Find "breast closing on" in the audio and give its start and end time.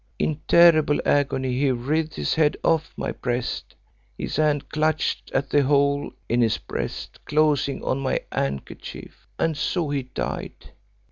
6.57-7.99